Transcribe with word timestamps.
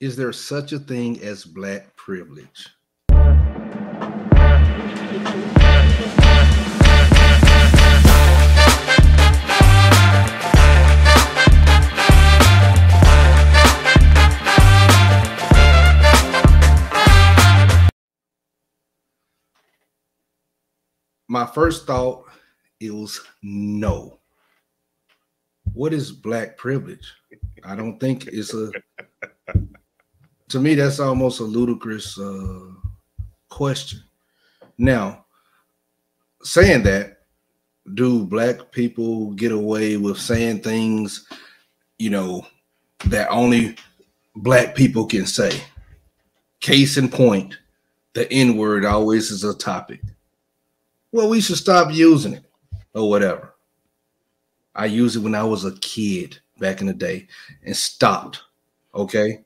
Is 0.00 0.16
there 0.16 0.32
such 0.32 0.72
a 0.72 0.78
thing 0.78 1.20
as 1.20 1.44
black 1.44 1.94
privilege? 1.94 2.68
My 21.28 21.44
first 21.44 21.86
thought 21.86 22.24
was 22.80 23.20
no. 23.42 24.18
What 25.74 25.92
is 25.92 26.10
black 26.10 26.56
privilege? 26.56 27.12
I 27.62 27.76
don't 27.76 28.00
think 28.00 28.28
it's 28.28 28.54
a 28.54 28.72
to 30.50 30.60
me, 30.60 30.74
that's 30.74 31.00
almost 31.00 31.40
a 31.40 31.44
ludicrous 31.44 32.18
uh, 32.18 32.60
question. 33.48 34.00
Now, 34.78 35.24
saying 36.42 36.82
that, 36.84 37.18
do 37.94 38.24
black 38.26 38.72
people 38.72 39.32
get 39.32 39.52
away 39.52 39.96
with 39.96 40.18
saying 40.18 40.60
things, 40.60 41.26
you 41.98 42.10
know, 42.10 42.46
that 43.06 43.28
only 43.30 43.76
black 44.36 44.74
people 44.74 45.06
can 45.06 45.26
say? 45.26 45.60
Case 46.60 46.96
in 46.96 47.08
point, 47.08 47.58
the 48.14 48.30
N 48.32 48.56
word 48.56 48.84
always 48.84 49.30
is 49.30 49.44
a 49.44 49.56
topic. 49.56 50.00
Well, 51.12 51.28
we 51.28 51.40
should 51.40 51.56
stop 51.56 51.92
using 51.92 52.34
it 52.34 52.44
or 52.94 53.08
whatever. 53.08 53.54
I 54.74 54.86
used 54.86 55.16
it 55.16 55.20
when 55.20 55.34
I 55.34 55.44
was 55.44 55.64
a 55.64 55.72
kid 55.78 56.38
back 56.58 56.80
in 56.80 56.86
the 56.86 56.94
day 56.94 57.26
and 57.64 57.76
stopped. 57.76 58.40
Okay. 58.94 59.42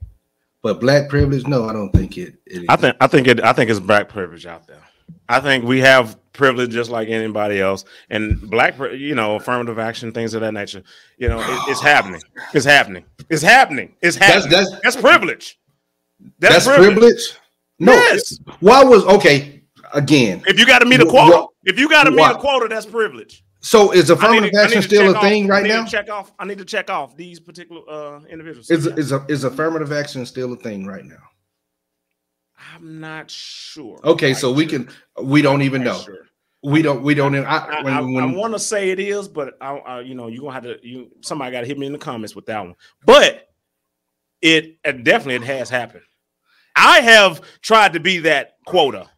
But 0.65 0.81
black 0.81 1.11
privilege, 1.11 1.47
no, 1.47 1.69
I 1.69 1.75
don't 1.75 1.91
think 1.91 2.17
it. 2.17 2.37
it 2.47 2.65
I 2.71 2.77
think 2.77 2.97
I 2.99 3.07
think 3.07 3.29
it. 3.29 3.45
I 3.45 3.53
think 3.53 3.71
it's 3.71 3.79
black 3.79 4.09
privilege 4.09 4.47
out 4.47 4.67
there. 4.67 4.83
I 5.29 5.39
think 5.39 5.63
we 5.63 5.81
have 5.81 6.17
privilege 6.33 6.71
just 6.71 6.91
like 6.91 7.09
anybody 7.11 7.61
else, 7.61 7.85
and 8.09 8.41
black, 8.51 8.79
you 8.79 9.15
know, 9.15 9.37
affirmative 9.37 9.79
action, 9.79 10.11
things 10.11 10.33
of 10.33 10.41
that 10.41 10.53
nature. 10.53 10.83
You 11.19 11.29
know, 11.29 11.39
it, 11.39 11.71
it's 11.71 11.83
happening. 11.83 12.23
It's 12.55 12.65
happening. 12.65 13.05
It's 13.29 13.43
happening. 13.43 13.95
It's 14.01 14.17
happening. 14.17 14.51
That's 14.51 14.71
that's, 14.71 14.83
that's 14.83 14.97
privilege. 14.97 15.61
That's, 16.39 16.65
that's 16.65 16.67
privilege. 16.67 16.95
privilege. 16.95 17.39
No. 17.79 17.93
Yes. 17.93 18.39
Why 18.61 18.83
was 18.83 19.05
okay? 19.05 19.65
Again, 19.93 20.45
if 20.47 20.59
you 20.59 20.65
got 20.65 20.79
to 20.79 20.87
meet 20.87 21.03
a 21.03 21.07
quota, 21.07 21.47
if 21.65 21.79
you 21.79 21.91
got 21.91 22.05
to 22.05 22.11
meet 22.11 22.25
a 22.25 22.39
quota, 22.39 22.69
that's 22.69 22.87
privilege. 22.87 23.44
So 23.65 23.93
is 23.93 24.11
affirmative 24.11 24.53
to, 24.53 24.61
action 24.61 24.83
still 24.83 25.17
a 25.17 25.21
thing 25.23 25.47
right 25.47 25.65
now? 25.65 25.87
check 25.87 26.11
off. 26.11 26.33
I 26.39 26.45
need 26.45 26.59
to 26.59 26.67
check 26.67 26.91
off 26.91 27.17
these 27.17 27.41
particular 27.41 27.81
uh, 27.89 28.21
individuals. 28.25 28.71
Is 28.71 28.87
is, 28.87 29.11
a, 29.11 29.25
is 29.27 29.45
affirmative 29.45 29.91
action 29.91 30.27
still 30.27 30.53
a 30.53 30.57
thing 30.57 30.85
right 30.85 31.05
now? 31.05 31.23
I'm 32.75 33.01
not 33.01 33.31
sure. 33.31 34.01
Okay, 34.05 34.35
so 34.35 34.53
we 34.53 34.67
can. 34.67 34.91
We 35.23 35.41
don't 35.41 35.63
even 35.63 35.83
know. 35.83 35.97
Sure. 35.97 36.27
We 36.63 36.83
don't. 36.83 37.03
We 37.03 37.15
don't. 37.15 37.35
I, 37.35 37.41
I, 37.41 37.83
when, 37.83 37.95
I, 37.95 38.01
when, 38.03 38.23
I 38.23 38.27
want 38.27 38.53
to 38.53 38.59
say 38.59 38.91
it 38.91 39.01
is, 39.01 39.29
but 39.29 39.57
I, 39.63 39.77
I, 39.77 40.01
you 40.03 40.15
know, 40.15 40.27
you're 40.27 40.43
gonna 40.43 40.53
have 40.53 40.65
to. 40.65 40.79
You 40.87 41.11
somebody 41.23 41.51
got 41.51 41.63
to 41.63 41.67
hit 41.67 41.79
me 41.79 41.87
in 41.87 41.93
the 41.93 41.99
comments 41.99 42.37
with 42.37 42.45
that 42.47 42.61
one. 42.61 42.75
But 43.07 43.49
it, 44.43 44.77
it 44.85 45.05
definitely 45.05 45.37
it 45.37 45.45
has 45.45 45.71
happened. 45.71 46.05
I 46.77 47.01
have 47.01 47.41
tried 47.63 47.95
to 47.95 48.01
be 48.01 48.19
that 48.19 48.59
quota 48.67 49.09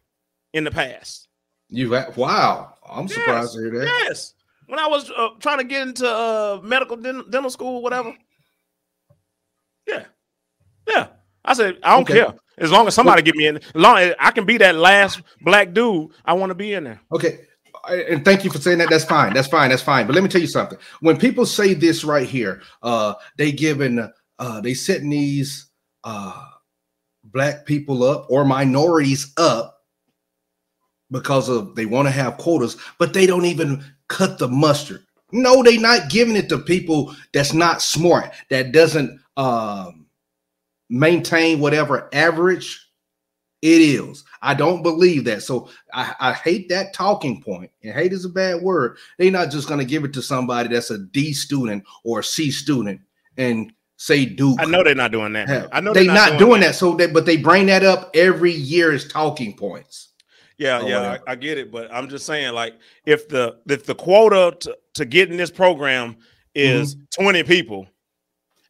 in 0.52 0.62
the 0.62 0.70
past. 0.70 1.26
You've 1.68 2.16
wow. 2.16 2.74
I'm 2.88 3.08
surprised 3.08 3.54
yes, 3.54 3.54
to 3.54 3.60
hear 3.60 3.80
that. 3.80 4.04
Yes 4.06 4.34
when 4.66 4.78
I 4.78 4.86
was 4.86 5.10
uh, 5.10 5.28
trying 5.40 5.58
to 5.58 5.64
get 5.64 5.86
into 5.86 6.08
uh, 6.08 6.60
medical 6.62 6.96
dental 6.96 7.50
school, 7.50 7.82
whatever. 7.82 8.14
Yeah, 9.86 10.04
yeah. 10.88 11.08
I 11.44 11.54
said 11.54 11.78
I 11.82 11.94
don't 11.94 12.02
okay. 12.02 12.24
care 12.24 12.34
as 12.58 12.70
long 12.70 12.86
as 12.86 12.94
somebody 12.94 13.22
get 13.22 13.36
me 13.36 13.46
in. 13.46 13.56
As 13.56 13.74
long 13.74 13.98
as 13.98 14.14
I 14.18 14.30
can 14.30 14.44
be 14.44 14.58
that 14.58 14.74
last 14.74 15.22
black 15.40 15.72
dude, 15.72 16.10
I 16.24 16.32
want 16.34 16.50
to 16.50 16.54
be 16.54 16.72
in 16.72 16.84
there. 16.84 17.00
Okay, 17.12 17.40
and 17.88 18.24
thank 18.24 18.44
you 18.44 18.50
for 18.50 18.58
saying 18.58 18.78
that. 18.78 18.90
That's 18.90 19.04
fine. 19.04 19.32
That's 19.32 19.48
fine. 19.48 19.70
That's 19.70 19.82
fine. 19.82 20.06
But 20.06 20.14
let 20.14 20.22
me 20.22 20.28
tell 20.28 20.40
you 20.40 20.46
something. 20.46 20.78
When 21.00 21.16
people 21.16 21.46
say 21.46 21.74
this 21.74 22.04
right 22.04 22.28
here, 22.28 22.62
uh, 22.82 23.14
they 23.36 23.52
giving, 23.52 24.10
uh, 24.38 24.60
they 24.60 24.74
setting 24.74 25.10
these 25.10 25.68
uh, 26.04 26.42
black 27.24 27.66
people 27.66 28.02
up 28.02 28.26
or 28.28 28.44
minorities 28.44 29.32
up 29.36 29.84
because 31.10 31.48
of 31.48 31.74
they 31.76 31.86
want 31.86 32.06
to 32.06 32.12
have 32.12 32.38
quotas, 32.38 32.76
but 32.98 33.12
they 33.12 33.26
don't 33.26 33.44
even 33.44 33.84
cut 34.08 34.38
the 34.38 34.48
mustard. 34.48 35.04
No, 35.32 35.62
they 35.62 35.76
not 35.76 36.08
giving 36.08 36.36
it 36.36 36.48
to 36.50 36.58
people 36.58 37.14
that's 37.32 37.52
not 37.52 37.82
smart, 37.82 38.32
that 38.48 38.72
doesn't 38.72 39.20
um, 39.36 40.06
maintain 40.88 41.60
whatever 41.60 42.08
average 42.12 42.82
it 43.62 43.80
is. 43.80 44.24
I 44.42 44.54
don't 44.54 44.82
believe 44.82 45.24
that. 45.24 45.42
So 45.42 45.68
I, 45.92 46.14
I 46.20 46.32
hate 46.32 46.68
that 46.68 46.92
talking 46.94 47.42
point. 47.42 47.70
And 47.82 47.92
hate 47.92 48.12
is 48.12 48.24
a 48.24 48.28
bad 48.28 48.62
word. 48.62 48.98
They're 49.18 49.30
not 49.30 49.50
just 49.50 49.66
going 49.66 49.80
to 49.80 49.86
give 49.86 50.04
it 50.04 50.12
to 50.12 50.22
somebody 50.22 50.68
that's 50.68 50.90
a 50.90 50.98
D 50.98 51.32
student 51.32 51.82
or 52.04 52.20
a 52.20 52.24
C 52.24 52.50
student 52.50 53.00
and 53.36 53.72
say 53.96 54.26
Duke. 54.26 54.58
I 54.60 54.66
know 54.66 54.84
they're 54.84 54.94
not 54.94 55.10
doing 55.10 55.32
that. 55.32 55.68
I 55.72 55.80
know 55.80 55.92
they're, 55.92 56.04
they're 56.04 56.14
not, 56.14 56.32
not, 56.32 56.38
doing, 56.38 56.50
doing 56.50 56.60
that. 56.60 56.68
that. 56.68 56.74
So 56.74 56.94
they, 56.94 57.08
but 57.08 57.26
they 57.26 57.38
bring 57.38 57.66
that 57.66 57.82
up 57.82 58.10
every 58.14 58.52
year 58.52 58.92
as 58.92 59.08
talking 59.08 59.56
points. 59.56 60.10
Yeah, 60.58 60.86
yeah, 60.86 61.18
I, 61.26 61.32
I, 61.32 61.34
get 61.34 61.58
it, 61.58 61.70
but 61.70 61.92
I'm 61.92 62.08
just 62.08 62.24
saying, 62.24 62.54
like, 62.54 62.78
if 63.04 63.28
the 63.28 63.58
if 63.68 63.84
the 63.84 63.94
quota 63.94 64.56
to, 64.60 64.78
to 64.94 65.04
get 65.04 65.30
in 65.30 65.36
this 65.36 65.50
program 65.50 66.16
is 66.54 66.96
mm-hmm. 66.96 67.22
20 67.22 67.42
people, 67.42 67.86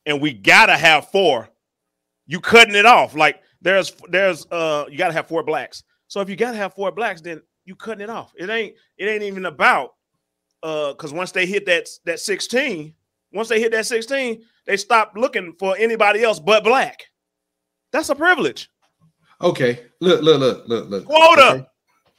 and 0.04 0.20
we 0.20 0.32
gotta 0.32 0.76
have 0.76 1.08
four, 1.10 1.48
you 2.26 2.41
cutting 2.41 2.74
it 2.74 2.86
off. 2.86 3.14
Like, 3.14 3.41
there's 3.62 3.92
there's 4.08 4.47
uh 4.50 4.86
you 4.91 4.98
gotta 4.98 5.12
have 5.12 5.28
four 5.28 5.44
blacks. 5.44 5.84
So 6.08 6.20
if 6.20 6.28
you 6.28 6.34
gotta 6.34 6.56
have 6.56 6.74
four 6.74 6.91
blacks, 6.91 7.20
then 7.20 7.41
you 7.64 7.76
cutting 7.76 8.03
it 8.03 8.10
off. 8.10 8.32
It 8.36 8.50
ain't 8.50 8.74
it 8.98 9.06
ain't 9.06 9.22
even 9.22 9.47
about 9.47 9.94
uh 10.64 10.91
because 10.92 11.12
once 11.12 11.30
they 11.30 11.47
hit 11.47 11.66
that 11.66 11.88
that 12.04 12.18
16, 12.18 12.94
once 13.32 13.48
they 13.48 13.60
hit 13.60 13.70
that 13.72 13.86
16, 13.86 14.42
they 14.66 14.76
stop 14.76 15.12
looking 15.14 15.53
for 15.58 15.76
anybody 15.78 16.24
else 16.24 16.41
but 16.41 16.64
black. 16.64 17.04
That's 17.92 18.08
a 18.08 18.14
privilege. 18.14 18.70
Okay. 19.41 19.80
Look, 20.00 20.22
look, 20.22 20.41
look, 20.41 20.68
look, 20.68 20.91
look. 20.91 21.04
Quota. 21.04 21.48
Okay. 21.48 21.66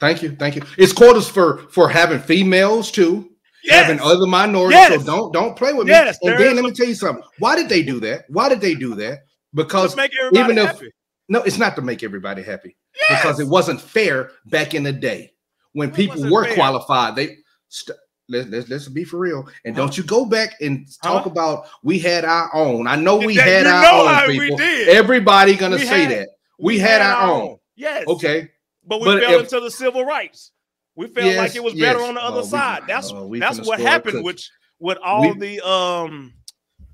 Thank 0.00 0.22
you, 0.22 0.36
thank 0.36 0.56
you. 0.56 0.62
It's 0.76 0.92
quotas 0.92 1.28
for 1.28 1.58
for 1.70 1.88
having 1.88 2.20
females 2.20 2.90
too, 2.90 3.30
yes. 3.64 3.84
having 3.84 4.00
other 4.00 4.26
minorities. 4.26 4.78
Yes. 4.78 5.00
So 5.00 5.06
don't 5.06 5.32
don't 5.32 5.56
play 5.56 5.72
with 5.72 5.88
me. 5.88 5.92
And 5.92 6.16
then 6.22 6.54
let 6.56 6.64
me 6.64 6.70
tell 6.70 6.86
you 6.86 6.94
something. 6.94 7.24
Why 7.38 7.56
did 7.56 7.68
they 7.68 7.82
do 7.82 7.98
that? 8.00 8.24
Why 8.28 8.48
did 8.48 8.60
they 8.60 8.74
do 8.74 8.94
that? 8.96 9.20
Because 9.54 9.96
even 10.32 10.58
if 10.58 10.66
happy. 10.66 10.92
no, 11.28 11.42
it's 11.42 11.58
not 11.58 11.74
to 11.76 11.82
make 11.82 12.02
everybody 12.02 12.42
happy. 12.42 12.76
Yes. 13.08 13.22
Because 13.22 13.40
it 13.40 13.48
wasn't 13.48 13.80
fair 13.80 14.30
back 14.46 14.74
in 14.74 14.82
the 14.82 14.92
day 14.92 15.32
when 15.72 15.90
people 15.90 16.30
were 16.30 16.44
fair. 16.44 16.54
qualified. 16.54 17.16
They 17.16 17.36
st- 17.68 17.98
let's, 18.28 18.48
let's 18.48 18.68
let's 18.68 18.88
be 18.88 19.04
for 19.04 19.18
real. 19.18 19.48
And 19.64 19.74
huh? 19.74 19.82
don't 19.82 19.88
uh-huh. 19.88 19.94
you 19.96 20.02
go 20.04 20.26
back 20.26 20.54
and 20.60 20.86
talk 21.02 21.24
huh? 21.24 21.30
about 21.30 21.68
we 21.82 21.98
had 21.98 22.24
our 22.24 22.54
own. 22.54 22.86
I 22.86 22.96
know 22.96 23.16
we 23.16 23.36
that, 23.36 23.46
had 23.46 23.66
our 23.66 24.26
own 24.26 24.30
people. 24.30 24.60
Everybody 24.60 25.56
gonna 25.56 25.76
we 25.76 25.86
say 25.86 26.04
had, 26.04 26.10
that. 26.12 26.28
We, 26.58 26.74
we 26.74 26.78
had, 26.78 27.00
had, 27.00 27.02
our 27.02 27.30
own. 27.30 27.40
own. 27.40 27.56
Yes. 27.76 28.06
Okay. 28.06 28.50
But 28.88 29.00
we 29.00 29.06
but 29.06 29.22
fell 29.22 29.34
if, 29.34 29.42
into 29.42 29.60
the 29.60 29.70
civil 29.70 30.04
rights. 30.04 30.52
We 30.96 31.06
felt 31.06 31.26
yes, 31.26 31.38
like 31.38 31.54
it 31.54 31.62
was 31.62 31.74
yes. 31.74 31.86
better 31.86 32.04
on 32.04 32.14
the 32.14 32.24
other 32.24 32.40
oh, 32.40 32.44
side. 32.44 32.82
that's 32.88 33.12
uh, 33.12 33.28
that's 33.32 33.60
what 33.60 33.78
happened 33.78 34.24
with 34.24 34.42
with 34.80 34.98
all 35.04 35.34
we, 35.34 35.38
the 35.38 35.68
um 35.68 36.32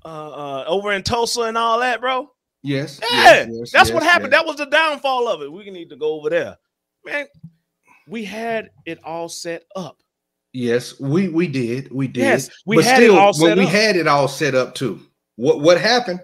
uh, 0.03 0.07
uh 0.07 0.65
over 0.67 0.91
in 0.91 1.01
Tulsa 1.01 1.43
and 1.43 1.57
all 1.57 1.79
that, 1.79 2.01
bro. 2.01 2.29
Yes. 2.61 2.99
Yeah. 3.01 3.45
Yes, 3.49 3.71
that's 3.71 3.91
what 3.91 4.03
happened. 4.03 4.33
That 4.33 4.45
was 4.45 4.57
the 4.57 4.65
downfall 4.65 5.27
of 5.27 5.41
it. 5.41 5.51
We 5.51 5.69
need 5.69 5.89
to 5.89 5.95
go 5.95 6.13
over 6.13 6.29
there. 6.29 6.57
Man, 7.05 7.27
we 8.07 8.25
had 8.25 8.71
it 8.85 8.99
all 9.03 9.29
set 9.29 9.63
up. 9.75 9.97
Yes, 10.51 10.99
we 10.99 11.29
we 11.29 11.47
did. 11.47 11.91
We 11.91 12.07
did. 12.07 12.21
Yes, 12.21 12.49
we 12.65 12.77
but 12.77 12.85
had 12.85 12.97
still, 12.97 13.15
it 13.15 13.19
all 13.19 13.33
set 13.33 13.57
we 13.57 13.65
had 13.65 13.95
it 13.95 14.07
all 14.07 14.27
set 14.27 14.55
up 14.55 14.75
too. 14.75 15.01
What 15.35 15.61
what 15.61 15.79
happened? 15.79 16.21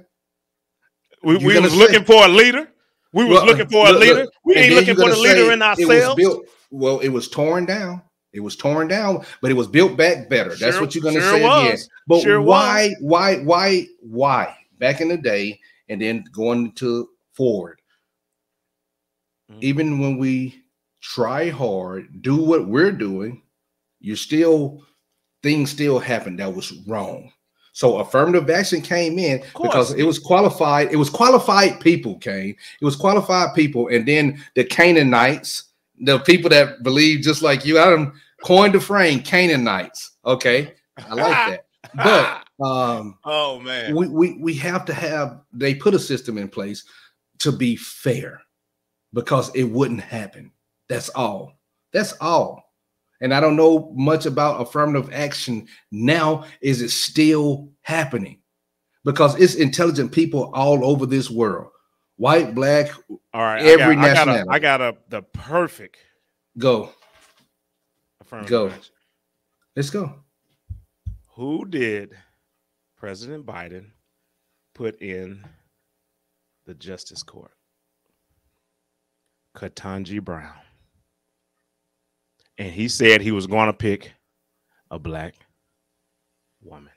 We, 1.24 1.38
we 1.38 1.60
was 1.60 1.72
say, 1.72 1.78
looking 1.78 2.04
for 2.04 2.26
a 2.26 2.28
leader. 2.28 2.71
We 3.14 3.26
was 3.26 3.38
well, 3.38 3.46
looking 3.46 3.68
for 3.68 3.88
a 3.88 3.92
leader. 3.92 4.24
Look, 4.24 4.34
we 4.46 4.56
ain't 4.56 4.74
looking 4.74 4.96
for 4.96 5.10
the 5.10 5.18
leader 5.18 5.52
in 5.52 5.62
ourselves. 5.62 6.16
Built, 6.16 6.46
well, 6.70 7.00
it 7.00 7.10
was 7.10 7.28
torn 7.28 7.66
down. 7.66 8.02
It 8.34 8.40
was 8.40 8.56
torn 8.56 8.88
down, 8.88 9.26
but 9.42 9.52
it 9.52 9.56
was 9.56 9.68
built 9.68 9.98
back 9.98 10.30
better. 10.30 10.56
Sure, 10.56 10.68
That's 10.68 10.80
what 10.80 10.96
you're 10.96 11.04
gonna 11.04 11.20
sure 11.20 11.32
say 11.32 11.44
was. 11.44 11.66
again. 11.66 11.78
But 12.08 12.22
sure 12.22 12.42
why, 12.42 12.88
was. 12.88 12.98
why, 13.02 13.38
why, 13.44 13.86
why? 14.00 14.58
Back 14.80 15.02
in 15.02 15.10
the 15.10 15.18
day, 15.18 15.60
and 15.90 16.02
then 16.02 16.24
going 16.32 16.72
to 16.74 17.10
forward. 17.34 17.82
Mm-hmm. 19.52 19.60
Even 19.62 20.00
when 20.00 20.18
we 20.18 20.64
try 21.02 21.50
hard, 21.50 22.22
do 22.22 22.38
what 22.38 22.68
we're 22.68 22.94
doing, 22.94 23.42
you 24.00 24.16
still 24.16 24.84
things 25.44 25.72
still 25.72 26.00
happen 26.00 26.38
that 26.38 26.54
was 26.54 26.72
wrong. 26.88 27.32
So 27.74 28.00
affirmative 28.00 28.50
action 28.50 28.82
came 28.82 29.18
in 29.18 29.44
because 29.62 29.94
it 29.94 30.04
was 30.04 30.20
qualified. 30.20 30.92
It 30.92 30.98
was 30.98 31.10
qualified 31.10 31.80
people 31.80 32.18
came. 32.18 32.56
It 32.82 32.86
was 32.86 32.96
qualified 32.96 33.56
people, 33.56 33.88
and 33.88 34.06
then 34.08 34.44
the 34.56 34.64
Canaanites, 34.64 35.64
the 36.00 36.20
people 36.20 36.50
that 36.50 36.84
believe 36.84 37.22
just 37.22 37.42
like 37.42 37.66
you. 37.66 37.80
I 37.80 37.86
don't 37.90 38.14
coined 38.44 38.74
the 38.74 38.80
frame 38.82 39.22
Canaanites. 39.22 40.12
Okay, 40.26 40.74
I 40.98 41.14
like 41.14 41.50
that. 41.50 41.66
But 41.96 42.66
um, 42.66 43.18
oh 43.24 43.60
man, 43.60 43.96
we, 43.96 44.08
we 44.08 44.38
we 44.38 44.54
have 44.56 44.84
to 44.86 44.94
have. 44.94 45.42
They 45.54 45.74
put 45.76 45.94
a 45.94 46.00
system 46.00 46.38
in 46.38 46.50
place. 46.50 46.84
to 47.40 47.52
be 47.52 47.76
fair 47.76 48.42
because 49.14 49.50
it 49.56 49.64
wouldn't 49.64 50.02
happen. 50.02 50.52
That's 50.90 51.10
all. 51.10 51.54
That's 51.92 52.14
all. 52.22 52.71
And 53.22 53.34
I 53.34 53.40
don't 53.40 53.56
know 53.56 53.94
much 53.96 54.26
about 54.26 54.62
affirmative 54.62 55.12
action 55.14 55.68
now. 55.92 56.46
Is 56.62 56.82
it 56.82 56.90
still 56.90 57.70
happening? 57.82 58.40
Because 59.04 59.40
it's 59.40 59.56
intelligent 59.56 60.12
people 60.12 60.52
all 60.54 60.84
over 60.86 61.06
this 61.06 61.30
world, 61.30 61.70
white, 62.18 62.54
black, 62.54 62.92
all 63.34 63.42
right. 63.42 63.62
every 63.64 63.96
I 63.96 64.14
got, 64.14 64.28
nationality. 64.28 64.50
I 64.50 64.60
got, 64.60 64.82
a, 64.82 64.84
I 64.84 64.90
got 64.90 64.96
a 64.96 64.98
the 65.10 65.22
perfect 65.22 65.98
Go, 66.58 66.90
affirmative 68.20 68.50
Go. 68.50 68.68
action. 68.70 68.94
let's 69.76 69.90
go. 69.90 70.14
Who 71.36 71.66
did 71.66 72.14
President 72.98 73.46
Biden 73.46 73.86
put 74.76 75.02
in 75.02 75.44
the 76.66 76.74
Justice 76.74 77.24
Court? 77.24 77.52
Ketanji 79.58 80.22
Brown. 80.24 80.54
And 82.62 82.72
he 82.72 82.90
said 82.90 83.22
he 83.22 83.32
was 83.32 83.48
going 83.48 83.66
to 83.66 83.74
pick 83.74 84.12
a 84.92 85.00
black 85.00 85.34
woman. 86.62 86.92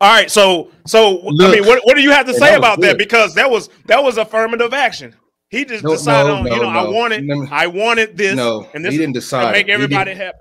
All 0.00 0.12
right, 0.12 0.28
so 0.28 0.72
so 0.86 1.20
I 1.20 1.52
mean, 1.52 1.64
what, 1.66 1.82
what 1.84 1.94
do 1.94 2.00
you 2.02 2.10
have 2.10 2.26
to 2.26 2.32
say 2.34 2.50
that 2.50 2.58
about 2.58 2.80
that? 2.80 2.98
Because 2.98 3.34
that 3.36 3.48
was 3.48 3.68
that 3.86 4.02
was 4.02 4.18
affirmative 4.18 4.72
action. 4.74 5.14
He 5.50 5.64
just 5.64 5.84
No, 5.84 5.90
decided 5.92 6.28
no, 6.30 6.36
on, 6.38 6.44
you 6.46 6.50
no, 6.50 6.62
know, 6.62 6.68
I 6.68 6.88
wanted, 6.88 7.30
I 7.52 7.66
wanted 7.68 8.16
this, 8.16 8.34
No, 8.34 8.68
and 8.74 8.84
this 8.84 8.90
he 8.92 8.98
didn't 8.98 9.14
decide. 9.14 9.52
make 9.52 9.66
He 9.66 9.72
everybody 9.72 10.10
did- 10.10 10.16
happy. 10.16 10.38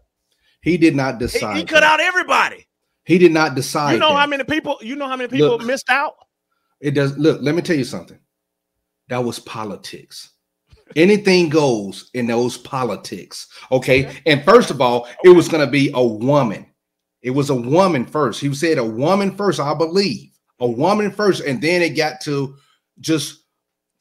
He 0.64 0.78
did 0.78 0.96
not 0.96 1.16
He, 1.16 1.20
decide. 1.20 1.56
he 1.58 1.64
cut 1.66 1.82
that. 1.82 1.84
out 1.84 2.00
everybody. 2.00 2.66
He 3.06 3.20
did 3.20 3.32
not 3.32 3.54
decide. 3.54 3.94
You 3.94 4.00
know 4.00 4.10
that. 4.10 4.16
how 4.22 4.26
many 4.28 4.44
people? 4.44 4.78
You 4.82 4.96
know 4.96 5.08
how 5.08 5.18
many 5.18 5.30
people 5.30 5.50
Look. 5.50 5.66
missed 5.66 5.90
out? 5.92 6.16
It 6.82 6.92
does. 6.96 7.16
Look, 7.16 7.42
let 7.44 7.54
me 7.54 7.62
tell 7.62 7.76
you 7.78 7.84
something. 7.84 8.18
That 9.10 9.24
was 9.24 9.38
politics. 9.40 10.32
Anything 10.96 11.50
goes 11.50 12.10
in 12.14 12.28
those 12.28 12.58
politics. 12.58 13.48
Okay. 13.72 14.12
And 14.26 14.44
first 14.44 14.72
of 14.72 14.82
all, 14.82 15.08
it 15.24 15.30
was 15.30 15.48
going 15.48 15.66
to 15.66 15.72
be 15.72 15.92
a 15.94 16.04
woman. 16.04 16.66
It 17.22 17.32
was 17.32 17.50
a 17.50 17.56
woman 17.56 18.06
first. 18.06 18.40
He 18.40 18.54
said 18.54 18.78
a 18.78 18.84
woman 18.84 19.36
first, 19.36 19.60
I 19.60 19.74
believe. 19.74 20.32
A 20.60 20.68
woman 20.70 21.12
first. 21.12 21.44
And 21.44 21.62
then 21.62 21.82
it 21.82 21.90
got 21.98 22.22
to 22.22 22.56
just 23.00 23.44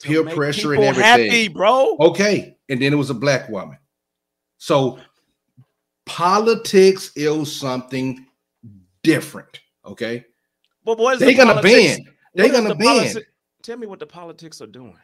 peer 0.02 0.24
pressure 0.24 0.74
and 0.74 0.82
everything. 0.84 1.30
Happy, 1.30 1.48
bro. 1.48 1.96
Okay. 2.00 2.56
And 2.68 2.80
then 2.80 2.92
it 2.92 2.96
was 2.96 3.10
a 3.10 3.14
black 3.14 3.48
woman. 3.48 3.78
So 4.58 4.98
politics 6.06 7.12
is 7.16 7.54
something 7.54 8.26
different. 9.02 9.60
Okay. 9.84 10.24
But 10.84 10.98
what 10.98 11.14
is 11.14 11.20
They're 11.20 11.28
the 11.30 11.34
going 11.34 11.48
to 11.48 11.54
politics- 11.54 11.98
what 11.98 12.14
They're 12.34 12.48
going 12.48 12.64
to 12.68 12.74
the 12.74 12.84
policy- 12.84 13.24
Tell 13.62 13.76
me 13.76 13.86
what 13.86 13.98
the 13.98 14.06
politics 14.06 14.60
are 14.62 14.66
doing. 14.66 14.96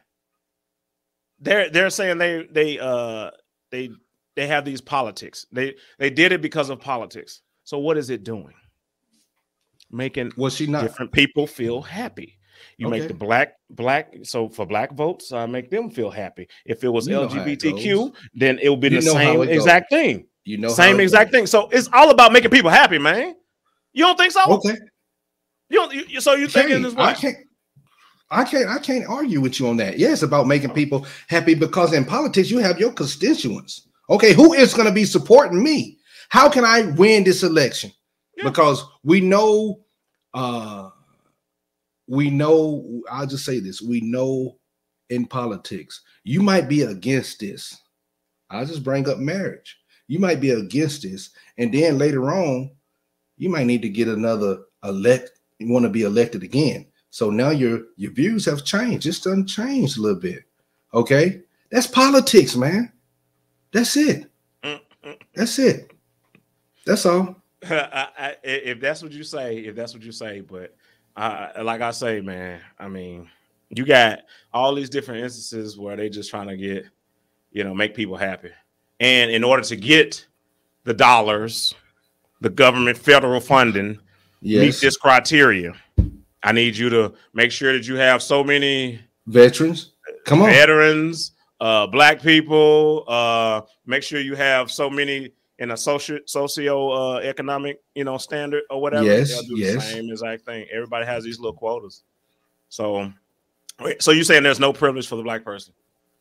They're 1.41 1.71
they're 1.71 1.91
saying 1.91 2.19
they 2.19 2.47
they 2.51 2.79
uh 2.79 3.31
they 3.71 3.91
they 4.37 4.47
have 4.47 4.65
these 4.65 4.81
politics. 4.81 5.47
They 5.53 5.75
they 5.99 6.11
did 6.11 6.33
it 6.33 6.43
because 6.43 6.71
of 6.71 6.81
politics. 6.81 7.43
So 7.65 7.79
what 7.79 7.97
is 7.97 8.11
it 8.11 8.25
doing? 8.25 8.55
Making 9.91 10.33
Was 10.37 10.55
she 10.57 10.67
not? 10.67 10.83
different 10.83 11.13
people 11.13 11.47
feel 11.47 11.83
happy. 11.83 12.39
You 12.79 12.89
make 12.89 13.09
the 13.09 13.15
black 13.15 13.55
black 13.71 14.15
so 14.23 14.49
for 14.49 14.67
black 14.67 14.93
votes, 14.93 15.33
I 15.33 15.47
make 15.47 15.71
them 15.71 15.91
feel 15.91 16.11
happy. 16.11 16.49
If 16.65 16.83
it 16.83 16.89
was 16.89 17.07
You 17.07 17.17
how 17.17 17.23
it 17.23 17.31
LGBTQ, 17.31 18.15
then 18.35 18.59
it 18.61 18.69
would 18.69 18.81
be 18.81 18.89
You 18.89 18.97
the 18.97 19.03
same 19.03 19.43
it 19.43 19.47
goes. 19.47 19.57
exact 19.57 19.91
thing. 19.91 20.27
You 20.45 20.59
know, 20.59 20.69
same 20.69 21.01
exact 21.01 21.31
goes. 21.33 21.39
thing. 21.39 21.47
So 21.47 21.69
it's 21.71 21.89
all 21.93 22.11
about 22.11 22.33
making 22.33 22.51
people 22.51 22.71
happy, 22.71 22.99
man. 22.99 23.35
You 23.93 24.05
don't 24.05 24.17
think 24.17 24.33
so? 24.33 24.41
Okay. 24.57 24.77
You 25.69 25.79
don't. 25.79 25.95
You, 26.11 26.21
so 26.21 26.35
you 26.35 26.49
thinking 26.49 26.77
Okay, 26.77 26.83
this 26.85 26.95
I 26.97 27.13
way? 27.13 27.37
I 28.35 28.43
can't. 28.45 28.69
I 28.69 28.79
can't 28.79 29.07
argue 29.07 29.41
with 29.41 29.61
you 29.61 29.69
on 29.69 29.77
that. 29.77 29.97
Yeah, 29.97 30.13
it's 30.13 30.23
about 30.23 30.49
making 30.49 30.71
people 30.71 31.07
happy 31.29 31.55
because 31.55 31.93
in 31.93 32.05
politics 32.05 32.51
you 32.51 32.59
have 32.59 32.81
your 32.81 32.93
constituents. 32.93 33.87
Okay, 34.11 34.33
who 34.33 34.53
is 34.53 34.75
going 34.75 34.89
to 34.89 34.93
be 34.95 35.05
supporting 35.05 35.63
me? 35.63 35.99
How 36.31 36.49
can 36.49 36.65
I 36.65 36.83
win 36.93 37.23
this 37.23 37.45
election? 37.45 37.93
Yeah. 38.37 38.45
Because 38.45 38.85
we 39.05 39.21
know, 39.21 39.85
uh, 40.35 40.91
we 42.09 42.29
know. 42.29 43.03
I'll 43.09 43.27
just 43.27 43.45
say 43.45 43.61
this: 43.61 43.81
we 43.81 44.01
know 44.01 44.59
in 45.11 45.27
politics 45.27 46.03
you 46.25 46.43
might 46.43 46.69
be 46.69 46.83
against 46.83 47.39
this. 47.39 47.81
I'll 48.51 48.67
just 48.67 48.83
bring 48.83 49.09
up 49.09 49.19
marriage. 49.19 49.79
You 50.09 50.19
might 50.19 50.41
be 50.41 50.51
against 50.51 51.03
this, 51.03 51.31
and 51.57 51.73
then 51.73 51.99
later 51.99 52.33
on, 52.33 52.71
you 53.37 53.49
might 53.49 53.67
need 53.67 53.83
to 53.83 53.89
get 53.89 54.09
another 54.09 54.59
elect. 54.83 55.31
You 55.61 55.69
want 55.69 55.85
to 55.85 55.89
be 55.91 56.03
elected 56.03 56.43
again. 56.43 56.87
So 57.15 57.31
now 57.31 57.51
your 57.51 57.83
your 57.95 58.11
views 58.11 58.45
have 58.47 58.65
changed. 58.65 59.07
It's 59.07 59.21
done 59.21 59.47
changed 59.47 59.99
a 59.99 60.01
little 60.01 60.19
bit. 60.19 60.43
Okay, 60.93 61.43
that's 61.71 61.87
politics, 61.87 62.57
man. 62.57 62.91
That's 63.71 63.97
it. 63.97 64.29
That's 65.33 65.61
it. 65.61 65.93
That's 66.85 67.07
all. 67.07 67.37
I, 67.71 68.09
I, 68.19 68.37
if 68.43 68.81
that's 68.81 69.01
what 69.01 69.13
you 69.13 69.23
say, 69.23 69.59
if 69.59 69.77
that's 69.77 69.95
what 69.95 70.03
you 70.03 70.11
say, 70.11 70.41
but 70.41 70.75
I, 71.17 71.63
like 71.63 71.83
I 71.83 71.93
say, 71.93 72.21
man, 72.21 72.61
I 72.81 72.89
mean, 72.89 73.31
you 73.71 73.87
got 73.87 74.23
all 74.53 74.75
these 74.75 74.91
different 74.91 75.23
instances 75.23 75.79
where 75.79 75.95
they 75.95 76.09
just 76.09 76.31
trying 76.31 76.49
to 76.49 76.57
get, 76.57 76.85
you 77.53 77.63
know, 77.63 77.77
make 77.77 77.95
people 77.95 78.17
happy, 78.17 78.51
and 78.99 79.31
in 79.31 79.45
order 79.45 79.63
to 79.63 79.77
get 79.77 80.27
the 80.83 80.95
dollars, 80.95 81.77
the 82.41 82.51
government 82.51 82.99
federal 82.99 83.41
funding 83.41 84.01
meet 84.43 84.65
Yes, 84.65 84.81
this 84.81 84.97
criteria. 84.97 85.75
I 86.45 86.53
need 86.53 86.77
you 86.77 86.91
to 86.91 87.15
make 87.33 87.51
sure 87.51 87.73
that 87.73 87.89
you 87.89 87.97
have 87.97 88.23
so 88.23 88.45
many 88.45 89.01
veterans. 89.27 89.93
Come 90.27 90.43
on. 90.43 90.51
veterans, 90.51 91.33
uh, 91.59 91.87
black 91.87 92.23
people. 92.23 93.05
Uh, 93.09 93.63
make 93.87 94.03
sure 94.03 94.21
you 94.21 94.35
have 94.37 94.71
so 94.71 94.91
many 94.91 95.33
in 95.59 95.71
a 95.71 95.77
social 95.77 96.19
socio 96.27 96.91
uh, 96.91 97.19
economic, 97.21 97.81
you 97.95 98.05
know, 98.05 98.19
standard 98.19 98.63
or 98.71 98.83
whatever. 98.83 99.05
Yes, 99.05 99.43
do 99.45 99.59
yes. 99.59 99.75
the 99.75 99.81
same 99.81 100.11
exact 100.11 100.45
thing. 100.45 100.67
Everybody 100.71 101.07
has 101.07 101.25
these 101.25 101.39
little 101.39 101.57
quotas. 101.57 102.03
So, 102.69 103.11
so 103.99 104.11
you're 104.11 104.25
saying 104.25 104.43
there's 104.43 104.61
no 104.61 104.73
privilege 104.73 105.09
for 105.09 105.17
the 105.17 105.23
black 105.23 105.45
person? 105.45 105.73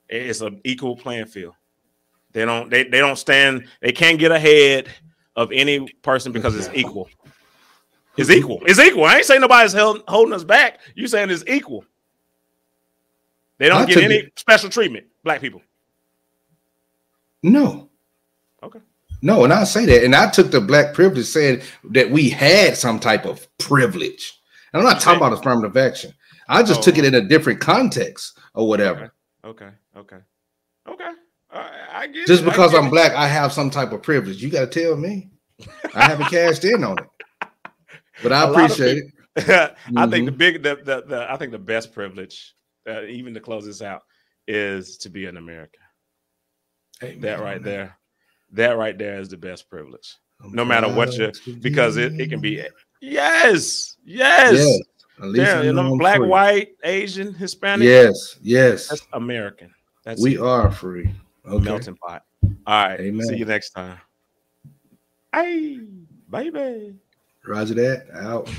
It's 0.07 0.41
an 0.41 0.61
equal 0.63 0.95
playing 0.95 1.25
field. 1.25 1.55
They 2.31 2.45
don't. 2.45 2.69
They, 2.69 2.83
they 2.83 2.99
don't 2.99 3.17
stand. 3.17 3.67
They 3.81 3.91
can't 3.91 4.19
get 4.19 4.31
ahead 4.31 4.87
of 5.35 5.51
any 5.51 5.91
person 6.01 6.31
because 6.31 6.55
it's 6.55 6.69
equal. 6.73 7.09
It's 8.15 8.29
equal. 8.29 8.61
It's 8.65 8.79
equal. 8.79 9.05
I 9.05 9.17
ain't 9.17 9.25
saying 9.25 9.41
nobody's 9.41 9.73
held, 9.73 10.03
holding 10.07 10.33
us 10.33 10.43
back. 10.43 10.79
You 10.95 11.07
saying 11.07 11.31
it's 11.31 11.43
equal. 11.47 11.85
They 13.57 13.69
don't 13.69 13.83
I 13.83 13.85
get 13.85 14.03
any 14.03 14.15
it- 14.15 14.39
special 14.39 14.69
treatment. 14.69 15.05
Black 15.23 15.41
people. 15.41 15.61
No. 17.41 17.89
Okay. 18.61 18.79
No, 19.21 19.43
and 19.43 19.53
I 19.53 19.63
say 19.63 19.85
that, 19.85 20.03
and 20.03 20.15
I 20.15 20.29
took 20.29 20.51
the 20.51 20.61
black 20.61 20.93
privilege, 20.93 21.25
said 21.25 21.63
that 21.91 22.09
we 22.11 22.29
had 22.29 22.77
some 22.77 22.99
type 22.99 23.25
of 23.25 23.47
privilege. 23.57 24.39
And 24.73 24.81
I'm 24.81 24.87
not 24.87 25.01
talking 25.01 25.17
about 25.17 25.33
affirmative 25.33 25.77
action. 25.77 26.13
I 26.49 26.61
just 26.63 26.81
Oh. 26.81 26.83
took 26.83 26.97
it 26.97 27.05
oh. 27.05 27.07
in 27.07 27.15
a 27.15 27.21
different 27.21 27.59
context 27.61 28.37
or 28.53 28.67
whatever. 28.67 29.13
Okay. 29.45 29.69
Okay. 29.95 30.17
Okay. 30.87 31.09
Right, 31.53 31.71
I 31.93 32.07
get 32.07 32.27
Just 32.27 32.41
it. 32.41 32.45
Because 32.45 32.73
I'm 32.73 32.87
it. 32.87 32.89
black, 32.91 33.13
I 33.13 33.27
have 33.27 33.53
some 33.53 33.69
type 33.69 33.91
of 33.91 34.01
privilege. 34.03 34.41
You 34.43 34.49
got 34.49 34.71
to 34.71 34.81
tell 34.83 34.97
me. 34.97 35.29
I 35.93 36.05
haven't 36.05 36.27
cashed 36.29 36.65
in 36.65 36.83
on 36.83 36.97
it, 36.97 37.05
but 38.21 38.31
I 38.31 38.43
A 38.43 38.47
lot 38.47 38.49
of 38.49 38.71
appreciate 38.71 38.97
it. 38.97 39.13
I 39.97 40.07
think 40.07 40.25
the 40.27 40.31
Mhm. 40.31 40.37
big, 40.37 40.61
the, 40.63 40.75
the, 40.75 41.03
the, 41.07 41.31
I 41.31 41.37
think 41.37 41.51
the 41.51 41.57
best 41.59 41.91
privilege, 41.93 42.53
uh, 42.87 43.03
even 43.05 43.33
to 43.33 43.39
close 43.39 43.65
this 43.65 43.81
out, 43.81 44.01
is 44.47 44.97
to 44.97 45.09
be 45.09 45.25
an 45.25 45.37
American. 45.37 45.79
That 47.21 47.39
right 47.39 47.61
there, 47.61 47.97
that 48.51 48.77
right 48.77 48.97
there 48.97 49.19
is 49.19 49.29
the 49.29 49.37
best 49.37 49.69
privilege. 49.69 50.15
no 50.51 50.63
matter 50.65 50.87
what 50.93 51.13
you- 51.17 51.31
Because 51.61 51.97
it, 51.97 52.19
it 52.19 52.29
can 52.29 52.39
be, 52.41 52.61
yes, 53.01 53.95
yes, 54.05 54.53
Yes. 54.53 54.79
At 55.19 55.25
least 55.29 55.45
yeah, 55.45 55.61
you 55.61 55.73
know, 55.73 55.95
black, 55.97 56.17
free. 56.17 56.27
white, 56.27 56.69
Asian, 56.83 57.33
Hispanic. 57.35 57.85
Yes, 57.87 58.37
yes. 58.41 58.87
that's 58.89 59.07
American. 59.13 59.71
That's 60.03 60.19
we 60.21 60.35
it. 60.35 60.41
are 60.41 60.71
free. 60.71 61.09
Okay. 61.45 61.63
melting 61.63 61.95
pot. 61.97 62.23
All 62.65 62.87
right, 62.87 62.99
Amen. 62.99 63.25
see 63.27 63.35
you 63.37 63.45
next 63.45 63.71
time. 63.71 63.99
Hey, 65.33 65.79
baby. 66.29 66.95
Roger 67.45 67.73
that. 67.75 68.07
Out. 68.13 68.49